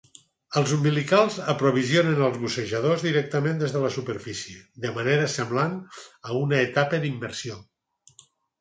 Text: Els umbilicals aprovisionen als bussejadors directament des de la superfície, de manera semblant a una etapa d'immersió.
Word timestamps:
Els 0.59 0.71
umbilicals 0.77 1.35
aprovisionen 1.53 2.23
als 2.27 2.39
bussejadors 2.45 3.05
directament 3.09 3.61
des 3.65 3.77
de 3.77 3.83
la 3.85 3.93
superfície, 3.97 4.59
de 4.89 4.95
manera 4.97 5.31
semblant 5.37 5.79
a 6.31 6.37
una 6.43 6.65
etapa 6.67 7.05
d'immersió. 7.07 7.63